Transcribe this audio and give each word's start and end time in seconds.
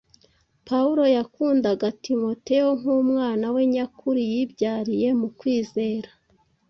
Pawulo 0.67 1.03
yakundaga 1.15 1.87
Timoteyo 2.05 2.69
“nk’umwana 2.79 3.45
we 3.53 3.61
nyakuri 3.73 4.21
yibyariye 4.31 5.07
mu 5.19 5.27
kwizera. 5.37 6.09